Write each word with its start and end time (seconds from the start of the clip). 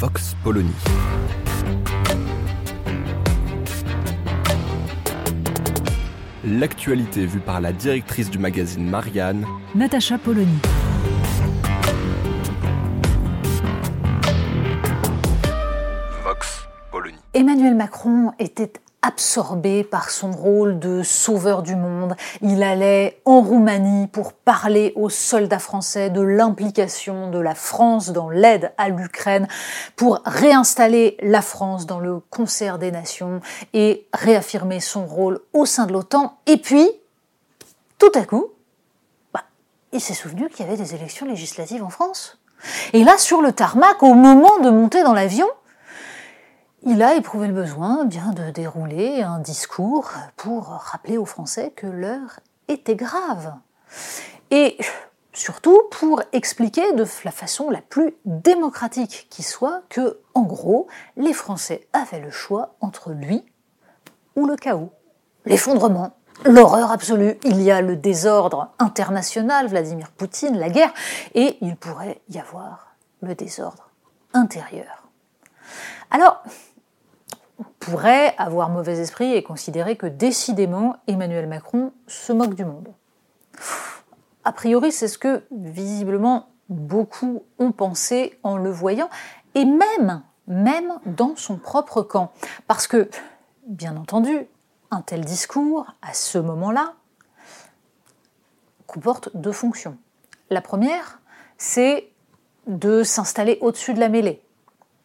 Vox 0.00 0.34
Polony. 0.42 0.72
L'actualité 6.42 7.26
vue 7.26 7.40
par 7.40 7.60
la 7.60 7.74
directrice 7.74 8.30
du 8.30 8.38
magazine 8.38 8.88
Marianne, 8.88 9.44
Natacha 9.74 10.16
Polony. 10.16 10.58
Vox 16.24 16.66
Polony. 16.90 17.18
Emmanuel 17.34 17.74
Macron 17.74 18.32
était 18.38 18.72
absorbé 19.02 19.82
par 19.82 20.10
son 20.10 20.30
rôle 20.30 20.78
de 20.78 21.02
sauveur 21.02 21.62
du 21.62 21.74
monde. 21.76 22.14
Il 22.42 22.62
allait 22.62 23.20
en 23.24 23.40
Roumanie 23.40 24.08
pour 24.08 24.32
parler 24.32 24.92
aux 24.96 25.08
soldats 25.08 25.58
français 25.58 26.10
de 26.10 26.20
l'implication 26.20 27.30
de 27.30 27.38
la 27.38 27.54
France 27.54 28.10
dans 28.10 28.28
l'aide 28.28 28.72
à 28.78 28.88
l'Ukraine, 28.88 29.48
pour 29.96 30.20
réinstaller 30.24 31.16
la 31.22 31.42
France 31.42 31.86
dans 31.86 32.00
le 32.00 32.20
concert 32.30 32.78
des 32.78 32.90
nations 32.90 33.40
et 33.72 34.06
réaffirmer 34.12 34.80
son 34.80 35.06
rôle 35.06 35.40
au 35.52 35.66
sein 35.66 35.86
de 35.86 35.92
l'OTAN. 35.92 36.38
Et 36.46 36.58
puis, 36.58 36.88
tout 37.98 38.12
à 38.14 38.24
coup, 38.24 38.48
bah, 39.32 39.44
il 39.92 40.00
s'est 40.00 40.14
souvenu 40.14 40.48
qu'il 40.48 40.66
y 40.66 40.68
avait 40.68 40.76
des 40.76 40.94
élections 40.94 41.26
législatives 41.26 41.82
en 41.82 41.90
France. 41.90 42.38
Et 42.92 43.04
là, 43.04 43.16
sur 43.18 43.40
le 43.40 43.52
tarmac, 43.52 44.02
au 44.02 44.14
moment 44.14 44.58
de 44.58 44.70
monter 44.70 45.02
dans 45.02 45.14
l'avion, 45.14 45.46
il 46.82 47.02
a 47.02 47.14
éprouvé 47.14 47.48
le 47.48 47.52
besoin 47.52 48.04
bien 48.04 48.32
de 48.32 48.50
dérouler 48.50 49.22
un 49.22 49.38
discours 49.38 50.10
pour 50.36 50.66
rappeler 50.66 51.18
aux 51.18 51.26
Français 51.26 51.72
que 51.76 51.86
l'heure 51.86 52.40
était 52.68 52.96
grave. 52.96 53.54
Et 54.50 54.78
surtout 55.32 55.78
pour 55.90 56.22
expliquer 56.32 56.92
de 56.92 57.04
la 57.24 57.30
façon 57.30 57.70
la 57.70 57.80
plus 57.82 58.14
démocratique 58.24 59.26
qui 59.30 59.42
soit 59.42 59.82
que, 59.88 60.18
en 60.34 60.42
gros, 60.42 60.86
les 61.16 61.32
Français 61.32 61.86
avaient 61.92 62.20
le 62.20 62.30
choix 62.30 62.74
entre 62.80 63.12
lui 63.12 63.44
ou 64.36 64.46
le 64.46 64.56
chaos, 64.56 64.92
l'effondrement, 65.44 66.16
l'horreur 66.44 66.90
absolue. 66.92 67.38
Il 67.44 67.60
y 67.60 67.70
a 67.70 67.82
le 67.82 67.96
désordre 67.96 68.72
international, 68.78 69.68
Vladimir 69.68 70.10
Poutine, 70.12 70.56
la 70.58 70.70
guerre, 70.70 70.92
et 71.34 71.58
il 71.60 71.76
pourrait 71.76 72.20
y 72.30 72.38
avoir 72.38 72.94
le 73.20 73.34
désordre 73.34 73.90
intérieur. 74.32 75.09
Alors, 76.10 76.42
on 77.58 77.64
pourrait 77.78 78.34
avoir 78.38 78.70
mauvais 78.70 78.98
esprit 78.98 79.34
et 79.34 79.42
considérer 79.42 79.96
que 79.96 80.06
décidément 80.06 80.96
Emmanuel 81.06 81.46
Macron 81.46 81.92
se 82.06 82.32
moque 82.32 82.54
du 82.54 82.64
monde. 82.64 82.88
A 84.44 84.52
priori, 84.52 84.92
c'est 84.92 85.08
ce 85.08 85.18
que 85.18 85.44
visiblement 85.50 86.48
beaucoup 86.68 87.44
ont 87.58 87.72
pensé 87.72 88.38
en 88.42 88.56
le 88.56 88.70
voyant, 88.70 89.10
et 89.54 89.64
même, 89.64 90.22
dans 90.46 91.36
son 91.36 91.56
propre 91.56 92.02
camp. 92.02 92.32
Parce 92.66 92.86
que, 92.86 93.10
bien 93.66 93.96
entendu, 93.96 94.46
un 94.90 95.02
tel 95.02 95.24
discours, 95.24 95.86
à 96.02 96.14
ce 96.14 96.38
moment-là, 96.38 96.94
comporte 98.86 99.36
deux 99.36 99.52
fonctions. 99.52 99.98
La 100.48 100.60
première, 100.60 101.20
c'est 101.58 102.10
de 102.66 103.02
s'installer 103.02 103.58
au-dessus 103.60 103.94
de 103.94 104.00
la 104.00 104.08
mêlée, 104.08 104.42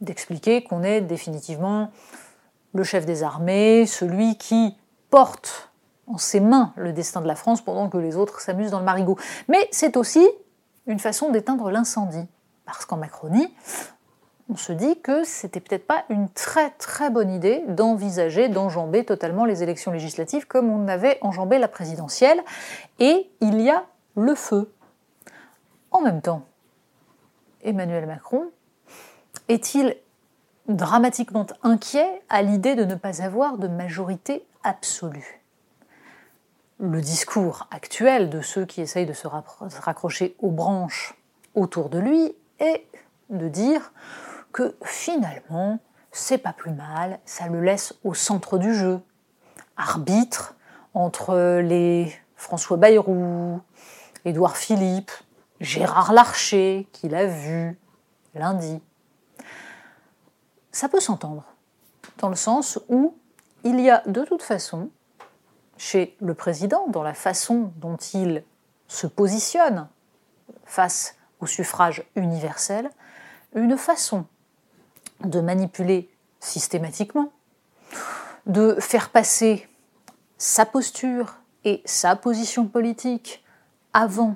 d'expliquer 0.00 0.62
qu'on 0.62 0.82
est 0.82 1.00
définitivement 1.00 1.90
le 2.72 2.84
chef 2.84 3.06
des 3.06 3.22
armées, 3.22 3.86
celui 3.86 4.36
qui 4.36 4.76
porte 5.10 5.70
en 6.06 6.18
ses 6.18 6.40
mains 6.40 6.72
le 6.76 6.92
destin 6.92 7.20
de 7.20 7.26
la 7.26 7.34
France 7.34 7.60
pendant 7.60 7.88
que 7.88 7.98
les 7.98 8.16
autres 8.16 8.40
s'amusent 8.40 8.70
dans 8.70 8.78
le 8.78 8.84
marigot. 8.84 9.18
Mais 9.48 9.68
c'est 9.70 9.96
aussi 9.96 10.26
une 10.86 10.98
façon 10.98 11.30
d'éteindre 11.30 11.70
l'incendie. 11.70 12.26
Parce 12.64 12.84
qu'en 12.84 12.96
Macronie, 12.96 13.52
on 14.48 14.56
se 14.56 14.72
dit 14.72 15.00
que 15.00 15.24
c'était 15.24 15.60
peut-être 15.60 15.86
pas 15.86 16.04
une 16.08 16.28
très 16.28 16.70
très 16.70 17.10
bonne 17.10 17.30
idée 17.30 17.64
d'envisager 17.68 18.48
d'enjamber 18.48 19.04
totalement 19.04 19.44
les 19.44 19.62
élections 19.62 19.92
législatives 19.92 20.46
comme 20.46 20.70
on 20.70 20.88
avait 20.88 21.18
enjambé 21.20 21.58
la 21.58 21.68
présidentielle. 21.68 22.42
Et 22.98 23.30
il 23.40 23.60
y 23.60 23.70
a 23.70 23.84
le 24.16 24.34
feu. 24.34 24.72
En 25.92 26.00
même 26.00 26.20
temps, 26.20 26.42
Emmanuel 27.62 28.06
Macron 28.06 28.50
est-il 29.50 29.96
dramatiquement 30.68 31.46
inquiet 31.64 32.22
à 32.28 32.42
l'idée 32.42 32.76
de 32.76 32.84
ne 32.84 32.94
pas 32.94 33.20
avoir 33.20 33.58
de 33.58 33.66
majorité 33.66 34.46
absolue? 34.62 35.42
Le 36.78 37.00
discours 37.00 37.66
actuel 37.72 38.30
de 38.30 38.40
ceux 38.40 38.64
qui 38.64 38.80
essayent 38.80 39.06
de 39.06 39.12
se 39.12 39.26
raccrocher 39.26 40.36
aux 40.38 40.52
branches 40.52 41.14
autour 41.56 41.88
de 41.88 41.98
lui 41.98 42.32
est 42.60 42.86
de 43.28 43.48
dire 43.48 43.92
que 44.52 44.76
finalement, 44.84 45.80
c'est 46.12 46.38
pas 46.38 46.52
plus 46.52 46.72
mal, 46.72 47.18
ça 47.24 47.48
le 47.48 47.60
laisse 47.60 47.94
au 48.04 48.14
centre 48.14 48.56
du 48.56 48.72
jeu. 48.72 49.00
Arbitre 49.76 50.54
entre 50.94 51.60
les 51.60 52.12
François 52.36 52.76
Bayrou, 52.76 53.60
Édouard 54.24 54.56
Philippe, 54.56 55.10
Gérard 55.60 56.12
Larcher, 56.12 56.88
qu'il 56.92 57.16
a 57.16 57.26
vu 57.26 57.78
lundi 58.34 58.80
ça 60.80 60.88
peut 60.88 60.98
s'entendre, 61.00 61.44
dans 62.16 62.30
le 62.30 62.36
sens 62.36 62.78
où 62.88 63.14
il 63.64 63.78
y 63.80 63.90
a 63.90 64.02
de 64.06 64.24
toute 64.24 64.42
façon, 64.42 64.88
chez 65.76 66.16
le 66.22 66.32
président, 66.32 66.86
dans 66.88 67.02
la 67.02 67.12
façon 67.12 67.70
dont 67.76 67.98
il 68.14 68.42
se 68.88 69.06
positionne 69.06 69.88
face 70.64 71.16
au 71.38 71.46
suffrage 71.46 72.02
universel, 72.16 72.90
une 73.54 73.76
façon 73.76 74.24
de 75.22 75.42
manipuler 75.42 76.10
systématiquement, 76.40 77.30
de 78.46 78.78
faire 78.80 79.10
passer 79.10 79.68
sa 80.38 80.64
posture 80.64 81.36
et 81.64 81.82
sa 81.84 82.16
position 82.16 82.66
politique 82.66 83.44
avant 83.92 84.34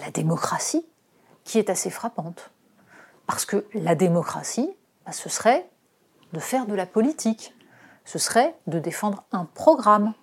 la 0.00 0.10
démocratie, 0.10 0.84
qui 1.44 1.60
est 1.60 1.70
assez 1.70 1.90
frappante. 1.90 2.50
Parce 3.28 3.44
que 3.44 3.64
la 3.74 3.94
démocratie, 3.94 4.74
bah, 5.10 5.16
ce 5.16 5.28
serait 5.28 5.68
de 6.32 6.38
faire 6.38 6.66
de 6.66 6.74
la 6.76 6.86
politique, 6.86 7.52
ce 8.04 8.20
serait 8.20 8.54
de 8.68 8.78
défendre 8.78 9.24
un 9.32 9.44
programme. 9.44 10.14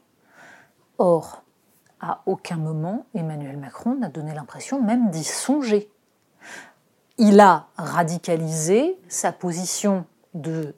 Or, 0.97 1.43
à 1.99 2.21
aucun 2.25 2.55
moment, 2.55 3.05
Emmanuel 3.13 3.57
Macron 3.57 3.95
n'a 3.95 4.07
donné 4.07 4.33
l'impression 4.33 4.81
même 4.81 5.09
d'y 5.09 5.25
songer. 5.25 5.91
Il 7.17 7.41
a 7.41 7.67
radicalisé 7.75 8.97
sa 9.09 9.33
position 9.33 10.05
de 10.33 10.73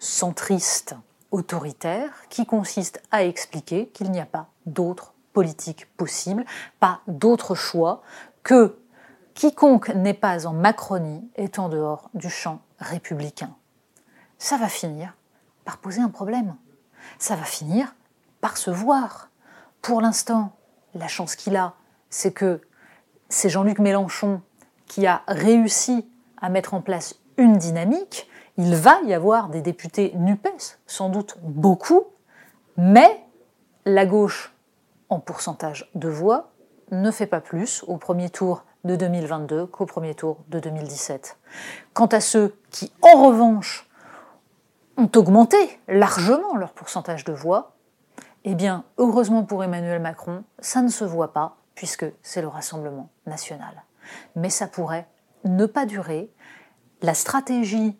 centriste 0.00 0.96
autoritaire 1.30 2.10
qui 2.28 2.44
consiste 2.44 3.00
à 3.12 3.22
expliquer 3.22 3.90
qu'il 3.90 4.10
n'y 4.10 4.18
a 4.18 4.26
pas 4.26 4.48
d'autre 4.66 5.14
politique 5.32 5.86
possible, 5.96 6.44
pas 6.80 7.00
d'autre 7.06 7.54
choix 7.54 8.02
que 8.42 8.76
quiconque 9.34 9.90
n'est 9.90 10.14
pas 10.14 10.48
en 10.48 10.52
Macronie 10.52 11.30
est 11.36 11.60
en 11.60 11.68
dehors 11.68 12.10
du 12.12 12.28
champ 12.28 12.60
républicain. 12.82 13.54
Ça 14.38 14.56
va 14.56 14.68
finir 14.68 15.16
par 15.64 15.78
poser 15.78 16.00
un 16.00 16.08
problème. 16.08 16.56
Ça 17.18 17.36
va 17.36 17.44
finir 17.44 17.94
par 18.40 18.56
se 18.56 18.70
voir. 18.70 19.30
Pour 19.80 20.00
l'instant, 20.00 20.52
la 20.94 21.08
chance 21.08 21.36
qu'il 21.36 21.56
a, 21.56 21.74
c'est 22.10 22.32
que 22.32 22.60
c'est 23.28 23.48
Jean-Luc 23.48 23.78
Mélenchon 23.78 24.42
qui 24.86 25.06
a 25.06 25.22
réussi 25.26 26.06
à 26.40 26.50
mettre 26.50 26.74
en 26.74 26.82
place 26.82 27.14
une 27.38 27.56
dynamique. 27.56 28.28
Il 28.58 28.74
va 28.74 29.00
y 29.02 29.14
avoir 29.14 29.48
des 29.48 29.62
députés 29.62 30.12
NUPES, 30.16 30.78
sans 30.86 31.08
doute 31.08 31.38
beaucoup, 31.42 32.02
mais 32.76 33.24
la 33.86 34.04
gauche, 34.06 34.52
en 35.08 35.18
pourcentage 35.18 35.90
de 35.94 36.08
voix, 36.08 36.50
ne 36.90 37.10
fait 37.10 37.26
pas 37.26 37.40
plus 37.40 37.84
au 37.86 37.96
premier 37.96 38.28
tour 38.28 38.64
de 38.84 38.96
2022 38.96 39.66
qu'au 39.66 39.86
premier 39.86 40.14
tour 40.14 40.38
de 40.48 40.58
2017. 40.58 41.38
Quant 41.94 42.06
à 42.06 42.20
ceux 42.20 42.56
qui, 42.70 42.92
en 43.02 43.22
revanche, 43.22 43.88
ont 44.96 45.10
augmenté 45.16 45.56
largement 45.88 46.56
leur 46.56 46.72
pourcentage 46.72 47.24
de 47.24 47.32
voix, 47.32 47.76
eh 48.44 48.54
bien, 48.54 48.84
heureusement 48.98 49.44
pour 49.44 49.62
Emmanuel 49.62 50.00
Macron, 50.00 50.44
ça 50.58 50.82
ne 50.82 50.88
se 50.88 51.04
voit 51.04 51.32
pas, 51.32 51.56
puisque 51.74 52.06
c'est 52.22 52.42
le 52.42 52.48
Rassemblement 52.48 53.10
national. 53.26 53.84
mais 54.34 54.50
ça 54.50 54.66
pourrait 54.66 55.06
ne 55.44 55.64
pas 55.66 55.86
durer. 55.86 56.30
La 57.02 57.14
stratégie 57.14 57.96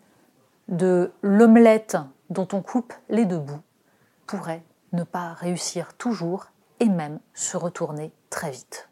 de 0.68 1.12
l'omelette 1.22 1.96
dont 2.30 2.48
on 2.52 2.62
coupe 2.62 2.92
les 3.08 3.24
deux 3.24 3.38
bouts 3.38 3.62
pourrait 4.26 4.64
ne 4.92 5.04
pas 5.04 5.32
réussir 5.32 5.94
toujours 5.94 6.46
et 6.80 6.88
même 6.88 7.20
se 7.34 7.56
retourner 7.56 8.12
très 8.30 8.50
vite. 8.50 8.91